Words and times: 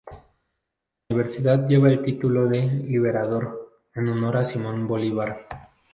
La 1.09 1.15
universidad 1.15 1.67
lleva 1.69 1.87
el 1.87 2.01
título 2.01 2.47
de 2.49 2.63
"Libertador" 2.65 3.83
en 3.93 4.07
honor 4.09 4.37
a 4.37 4.43
Simón 4.43 4.87
Bolívar. 4.87 5.45